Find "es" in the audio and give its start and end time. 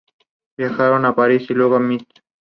0.57-0.67